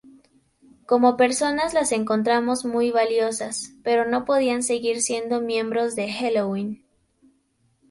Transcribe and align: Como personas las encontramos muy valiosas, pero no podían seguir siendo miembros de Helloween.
Como 0.87 1.15
personas 1.15 1.75
las 1.75 1.91
encontramos 1.91 2.65
muy 2.65 2.89
valiosas, 2.89 3.73
pero 3.83 4.03
no 4.03 4.25
podían 4.25 4.63
seguir 4.63 4.99
siendo 4.99 5.41
miembros 5.41 5.93
de 5.95 6.07
Helloween. 6.07 6.83